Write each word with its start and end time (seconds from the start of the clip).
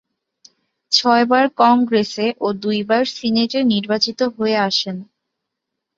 ছয়বার 0.91 1.45
কংগ্রেসে 1.57 2.27
ও 2.39 2.47
দুইবার 2.61 3.03
সিনেটে 3.15 3.59
নির্বাচিত 3.63 4.19
হয়ে 4.35 4.57
আসেন। 4.59 4.97